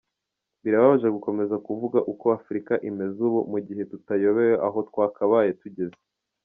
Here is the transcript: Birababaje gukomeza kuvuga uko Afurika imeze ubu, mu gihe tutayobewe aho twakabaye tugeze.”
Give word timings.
Birababaje 0.63 1.07
gukomeza 1.17 1.55
kuvuga 1.65 1.99
uko 2.11 2.25
Afurika 2.39 2.73
imeze 2.89 3.17
ubu, 3.27 3.39
mu 3.51 3.59
gihe 3.67 3.81
tutayobewe 3.91 4.55
aho 4.67 4.79
twakabaye 4.89 5.51
tugeze.” 5.61 5.97